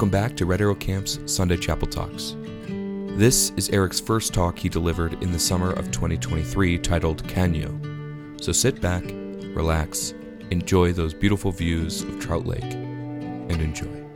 [0.00, 2.34] Welcome back to Red Arrow Camp's Sunday Chapel Talks.
[3.18, 8.34] This is Eric's first talk he delivered in the summer of 2023 titled Can You.
[8.40, 9.04] So sit back,
[9.54, 10.14] relax,
[10.50, 14.06] enjoy those beautiful views of Trout Lake, and enjoy.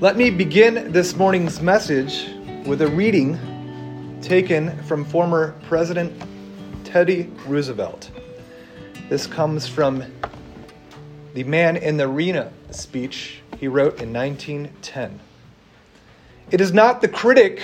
[0.00, 2.28] Let me begin this morning's message
[2.66, 3.38] with a reading
[4.20, 6.12] taken from former President
[6.84, 8.10] Teddy Roosevelt.
[9.08, 10.04] This comes from
[11.32, 15.20] the Man in the Arena speech he wrote in 1910.
[16.50, 17.62] It is not the critic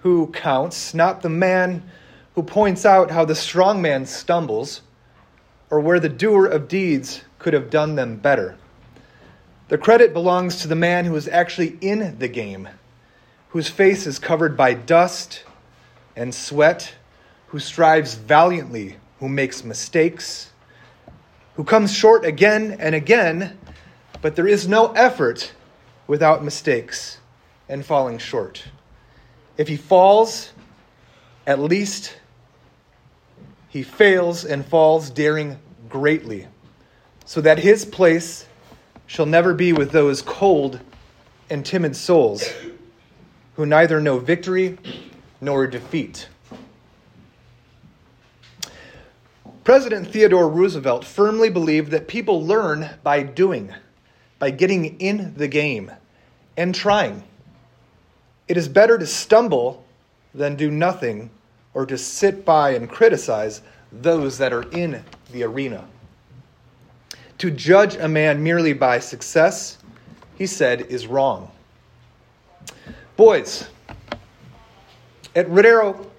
[0.00, 1.82] who counts, not the man
[2.34, 4.82] who points out how the strong man stumbles
[5.70, 8.58] or where the doer of deeds could have done them better.
[9.68, 12.68] The credit belongs to the man who is actually in the game,
[13.48, 15.44] whose face is covered by dust
[16.14, 16.92] and sweat,
[17.46, 20.52] who strives valiantly, who makes mistakes,
[21.54, 23.56] who comes short again and again,
[24.22, 25.52] but there is no effort
[26.06, 27.18] without mistakes
[27.68, 28.64] and falling short.
[29.58, 30.52] If he falls,
[31.46, 32.16] at least
[33.68, 36.46] he fails and falls daring greatly,
[37.24, 38.46] so that his place
[39.06, 40.80] shall never be with those cold
[41.50, 42.48] and timid souls
[43.56, 44.78] who neither know victory
[45.40, 46.28] nor defeat.
[49.64, 53.72] President Theodore Roosevelt firmly believed that people learn by doing
[54.42, 55.88] by getting in the game
[56.56, 57.22] and trying.
[58.48, 59.84] It is better to stumble
[60.34, 61.30] than do nothing
[61.74, 65.86] or to sit by and criticize those that are in the arena.
[67.38, 69.78] To judge a man merely by success,
[70.36, 71.48] he said, is wrong.
[73.16, 73.68] Boys,
[75.36, 76.10] at Red Arrow,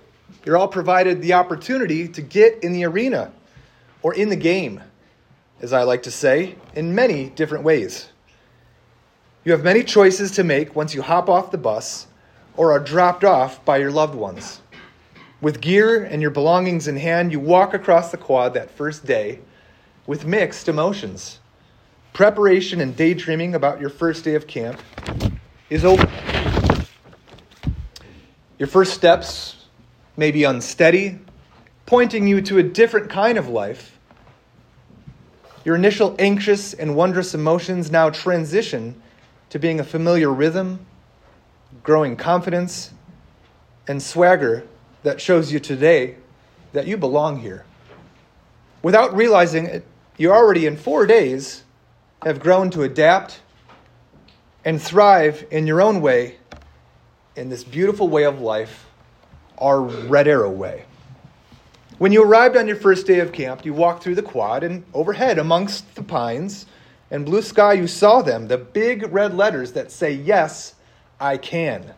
[0.46, 3.34] you're all provided the opportunity to get in the arena
[4.02, 4.82] or in the game,
[5.60, 8.08] as I like to say, in many different ways.
[9.46, 12.08] You have many choices to make once you hop off the bus
[12.56, 14.62] or are dropped off by your loved ones.
[15.42, 19.40] With gear and your belongings in hand, you walk across the quad that first day
[20.08, 21.40] with mixed emotions.
[22.14, 24.80] Preparation and daydreaming about your first day of camp
[25.70, 26.10] is over.
[28.58, 29.66] Your first steps
[30.16, 31.20] may be unsteady,
[31.86, 34.00] pointing you to a different kind of life.
[35.66, 39.02] Your initial anxious and wondrous emotions now transition
[39.54, 40.84] to being a familiar rhythm,
[41.84, 42.92] growing confidence,
[43.88, 44.66] and swagger
[45.04, 46.16] that shows you today
[46.72, 47.64] that you belong here.
[48.82, 49.86] Without realizing it,
[50.18, 51.62] you already in four days
[52.24, 53.42] have grown to adapt
[54.66, 56.38] and thrive in your own way
[57.36, 58.88] in this beautiful way of life,
[59.60, 60.86] our Red Arrow way.
[62.00, 64.84] When you arrived on your first day of camp, you walked through the quad, and
[64.96, 66.66] overhead, amongst the pines,
[67.14, 70.74] and blue sky, you saw them, the big red letters that say, Yes,
[71.20, 71.94] I can.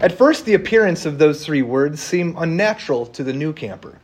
[0.00, 4.00] At first, the appearance of those three words seemed unnatural to the new camper.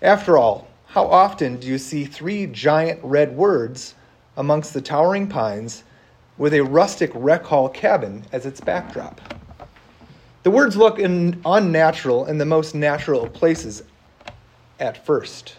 [0.00, 3.94] After all, how often do you see three giant red words
[4.36, 5.82] amongst the towering pines
[6.38, 9.20] with a rustic rec hall cabin as its backdrop?
[10.44, 13.82] The words look in, unnatural in the most natural places
[14.78, 15.56] at first.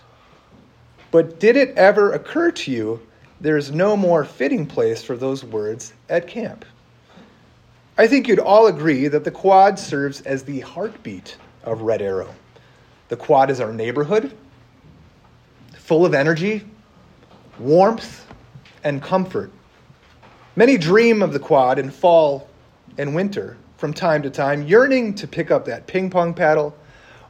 [1.12, 3.02] But did it ever occur to you
[3.42, 6.64] there is no more fitting place for those words at camp.
[7.98, 12.34] I think you'd all agree that the quad serves as the heartbeat of Red Arrow.
[13.10, 14.38] The quad is our neighborhood,
[15.74, 16.64] full of energy,
[17.60, 18.26] warmth,
[18.84, 19.52] and comfort.
[20.56, 22.48] Many dream of the quad in fall
[22.98, 26.76] and winter from time to time, yearning to pick up that ping pong paddle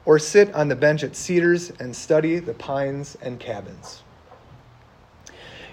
[0.03, 4.03] or sit on the bench at Cedars and study the pines and cabins.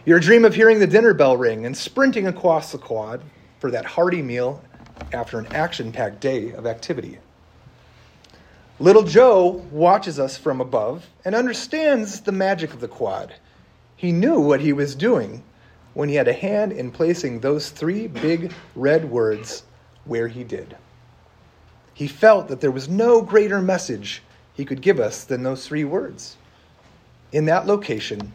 [0.05, 3.21] Your dream of hearing the dinner bell ring and sprinting across the quad
[3.59, 4.63] for that hearty meal
[5.13, 7.19] after an action packed day of activity.
[8.81, 13.35] Little Joe watches us from above and understands the magic of the quad.
[13.97, 15.43] He knew what he was doing
[15.95, 19.65] when he had a hand in placing those three big red words
[20.05, 20.77] where he did.
[21.93, 24.23] He felt that there was no greater message
[24.55, 26.37] he could give us than those three words.
[27.33, 28.33] In that location,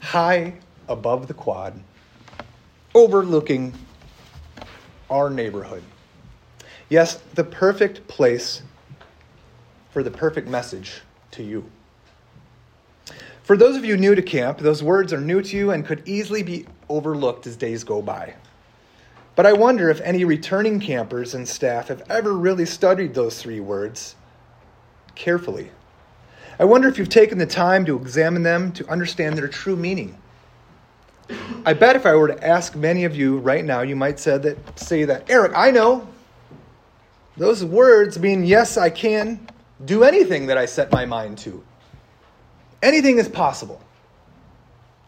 [0.00, 0.54] high
[0.92, 1.82] above the quad,
[2.94, 3.72] overlooking
[5.10, 5.82] our neighborhood.
[6.88, 8.62] Yes, the perfect place
[9.90, 11.00] for the perfect message
[11.32, 11.64] to you.
[13.42, 16.06] For those of you new to camp, those words are new to you and could
[16.06, 18.34] easily be overlooked as days go by.
[19.34, 23.60] But I wonder if any returning campers and staff have ever really studied those three
[23.60, 24.14] words
[25.14, 25.70] carefully.
[26.58, 30.16] I wonder if you've taken the time to examine them to understand their true meaning.
[31.64, 34.38] I bet if I were to ask many of you right now, you might say
[34.38, 36.08] that, say that, Eric, I know.
[37.36, 39.48] Those words mean, yes, I can
[39.84, 41.62] do anything that I set my mind to.
[42.82, 43.80] Anything is possible.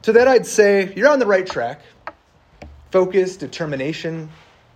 [0.03, 1.83] To that, I'd say, you're on the right track.
[2.91, 4.29] Focus, determination,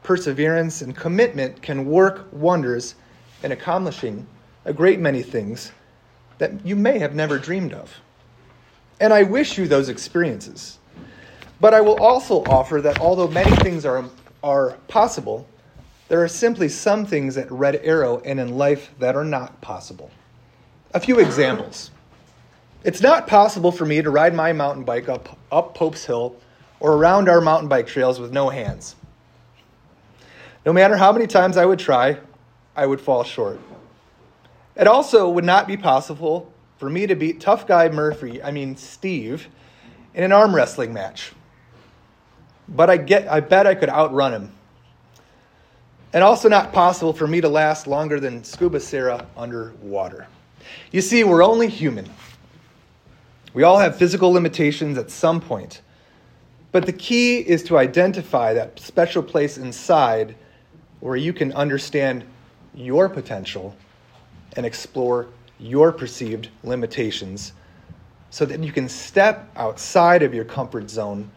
[0.03, 2.95] perseverance, and commitment can work wonders
[3.43, 4.27] in accomplishing
[4.65, 5.73] a great many things
[6.39, 7.95] that you may have never dreamed of.
[9.01, 10.79] And I wish you those experiences.
[11.61, 14.05] But I will also offer that although many things are,
[14.43, 15.47] are possible,
[16.09, 20.11] there are simply some things at Red Arrow and in life that are not possible.
[20.95, 21.91] A few examples.
[22.85, 26.37] It's not possible for me to ride my mountain bike up, up Pope's Hill
[26.81, 28.95] or around our mountain bike trails with no hands.
[30.65, 32.19] No matter how many times I would try,
[32.77, 33.61] I would fall short.
[34.77, 38.77] It also would not be possible for me to beat tough guy Murphy, I mean
[38.77, 39.49] Steve,
[40.15, 41.33] in an arm wrestling match.
[42.69, 44.53] But I get I bet I could outrun him.
[46.13, 50.27] And also not possible for me to last longer than Scuba Sarah underwater.
[50.91, 52.09] You see, we're only human.
[53.53, 55.83] We all have physical limitations at some point.
[56.73, 60.35] But the key is to identify that special place inside
[61.01, 62.25] where you can understand
[62.75, 63.75] your potential
[64.57, 65.29] and explore
[65.59, 67.53] your perceived limitations
[68.31, 71.31] so that you can step outside of your comfort zone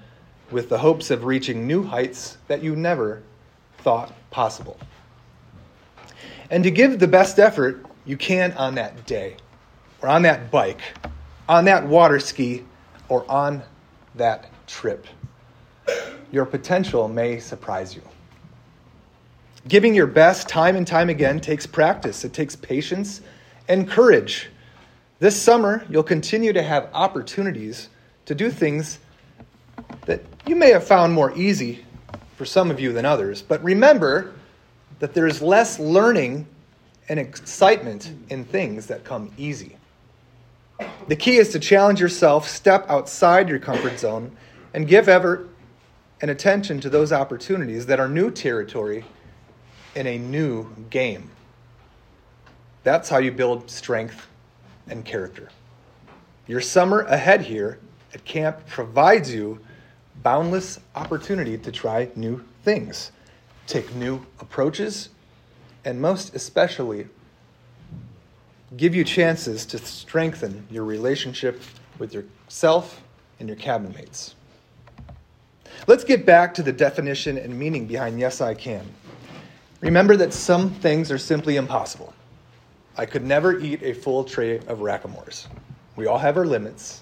[0.51, 3.23] with the hopes of reaching new heights that you never
[3.79, 4.79] thought possible.
[6.49, 9.37] And to give the best effort you can on that day,
[10.01, 10.81] or on that bike,
[11.47, 12.65] on that water ski,
[13.09, 13.61] or on
[14.15, 15.05] that trip.
[16.31, 18.01] Your potential may surprise you.
[19.67, 23.21] Giving your best time and time again takes practice, it takes patience
[23.67, 24.49] and courage.
[25.19, 27.89] This summer, you'll continue to have opportunities
[28.25, 28.97] to do things
[30.05, 31.85] that you may have found more easy
[32.35, 33.41] for some of you than others.
[33.41, 34.33] But remember
[34.99, 36.47] that there is less learning
[37.09, 39.77] and excitement in things that come easy.
[41.07, 44.35] The key is to challenge yourself, step outside your comfort zone,
[44.73, 45.49] and give effort
[46.21, 49.03] and attention to those opportunities that are new territory
[49.95, 51.29] in a new game.
[52.83, 54.27] That's how you build strength
[54.87, 55.49] and character.
[56.47, 57.79] Your summer ahead here
[58.13, 59.59] at camp provides you
[60.23, 63.11] boundless opportunity to try new things,
[63.67, 65.09] take new approaches,
[65.85, 67.07] and most especially,
[68.77, 71.61] give you chances to strengthen your relationship
[71.99, 73.01] with yourself
[73.39, 74.35] and your cabin mates.
[75.87, 78.85] Let's get back to the definition and meaning behind Yes, I Can.
[79.81, 82.13] Remember that some things are simply impossible.
[82.97, 85.47] I could never eat a full tray of Rackamores.
[85.95, 87.01] We all have our limits.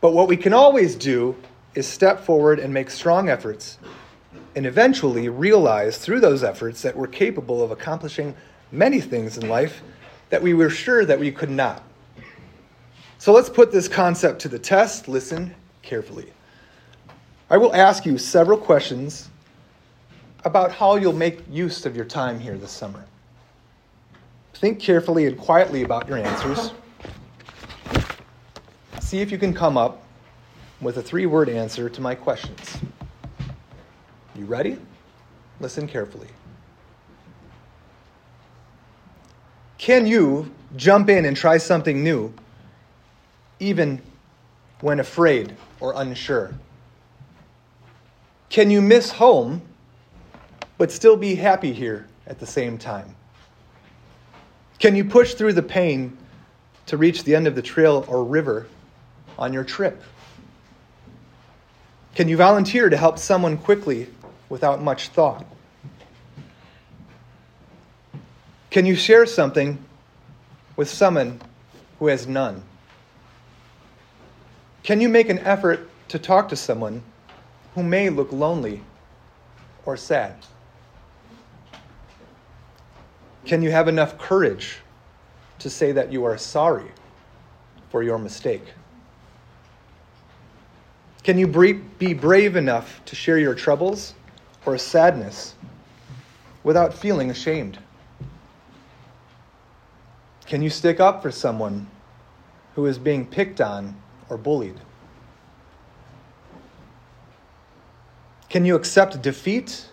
[0.00, 1.34] But what we can always do
[1.74, 3.78] is step forward and make strong efforts
[4.54, 8.34] and eventually realize through those efforts that we're capable of accomplishing
[8.70, 9.82] many things in life
[10.30, 11.82] that we were sure that we could not.
[13.18, 15.08] So let's put this concept to the test.
[15.08, 16.32] Listen carefully.
[17.50, 19.28] I will ask you several questions
[20.44, 23.04] about how you'll make use of your time here this summer.
[24.54, 26.72] Think carefully and quietly about your answers.
[29.00, 30.01] See if you can come up
[30.82, 32.78] with a three word answer to my questions.
[34.34, 34.76] You ready?
[35.60, 36.28] Listen carefully.
[39.78, 42.32] Can you jump in and try something new,
[43.60, 44.02] even
[44.80, 46.52] when afraid or unsure?
[48.48, 49.62] Can you miss home,
[50.78, 53.14] but still be happy here at the same time?
[54.78, 56.16] Can you push through the pain
[56.86, 58.66] to reach the end of the trail or river
[59.38, 60.02] on your trip?
[62.14, 64.06] Can you volunteer to help someone quickly
[64.50, 65.46] without much thought?
[68.70, 69.82] Can you share something
[70.76, 71.40] with someone
[71.98, 72.62] who has none?
[74.82, 77.02] Can you make an effort to talk to someone
[77.74, 78.82] who may look lonely
[79.86, 80.34] or sad?
[83.46, 84.78] Can you have enough courage
[85.60, 86.90] to say that you are sorry
[87.90, 88.64] for your mistake?
[91.22, 94.14] Can you be brave enough to share your troubles
[94.66, 95.54] or sadness
[96.64, 97.78] without feeling ashamed?
[100.46, 101.88] Can you stick up for someone
[102.74, 103.96] who is being picked on
[104.28, 104.80] or bullied?
[108.50, 109.86] Can you accept defeat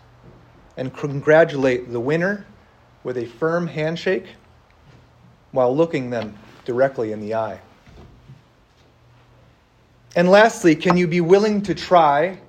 [0.76, 2.46] and congratulate the winner
[3.04, 4.26] with a firm handshake
[5.52, 7.60] while looking them directly in the eye.
[10.16, 12.40] And lastly, can you be willing to try,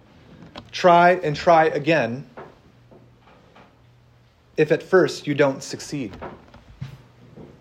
[0.73, 2.29] try, and try again
[4.57, 6.17] if at first you don't succeed?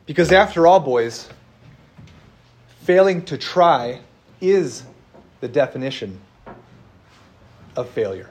[0.06, 1.30] Because after all, boys,
[2.82, 4.00] failing to try
[4.42, 4.84] is
[5.42, 6.20] the definition
[7.76, 8.30] of failure.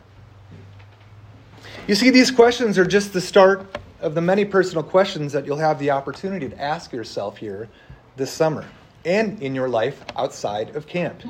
[1.86, 5.58] You see, these questions are just the start of the many personal questions that you'll
[5.58, 7.68] have the opportunity to ask yourself here
[8.16, 8.64] this summer
[9.04, 11.22] and in your life outside of camp.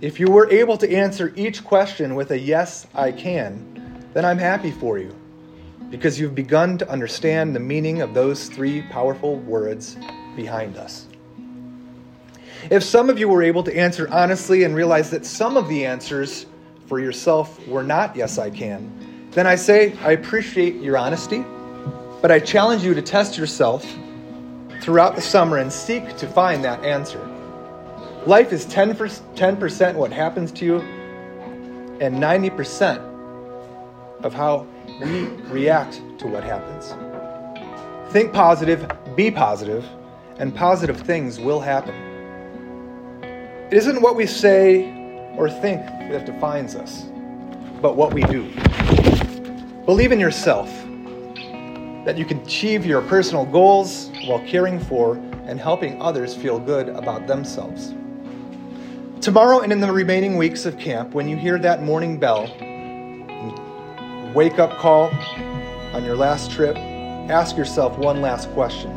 [0.00, 4.38] If you were able to answer each question with a yes, I can, then I'm
[4.38, 5.14] happy for you
[5.90, 9.96] because you've begun to understand the meaning of those three powerful words
[10.36, 11.06] behind us.
[12.70, 15.84] If some of you were able to answer honestly and realize that some of the
[15.84, 16.46] answers
[16.86, 21.44] for yourself were not yes, I can, then I say I appreciate your honesty,
[22.22, 23.84] but I challenge you to test yourself
[24.84, 27.18] throughout the summer and seek to find that answer.
[28.26, 28.94] Life is 10%,
[29.34, 30.80] 10% what happens to you,
[32.00, 32.98] and 90%
[34.22, 34.66] of how
[35.00, 36.92] we react to what happens.
[38.12, 38.86] Think positive,
[39.16, 39.86] be positive,
[40.38, 41.94] and positive things will happen.
[43.70, 47.04] It isn't what we say or think that defines us,
[47.80, 48.52] but what we do.
[49.86, 50.83] Believe in yourself
[52.04, 56.88] that you can achieve your personal goals while caring for and helping others feel good
[56.88, 57.94] about themselves.
[59.20, 62.46] Tomorrow and in the remaining weeks of camp, when you hear that morning bell,
[64.34, 65.10] wake up call
[65.94, 68.90] on your last trip, ask yourself one last question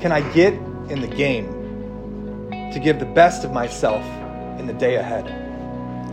[0.00, 0.54] Can I get
[0.88, 1.48] in the game
[2.72, 4.04] to give the best of myself
[4.58, 5.26] in the day ahead?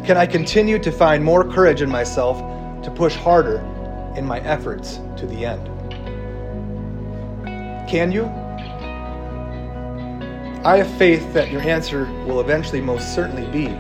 [0.05, 2.39] Can I continue to find more courage in myself
[2.83, 3.59] to push harder
[4.17, 5.80] in my efforts to the end?
[7.87, 8.25] Can you?
[10.63, 13.75] I have faith that your answer will eventually most certainly be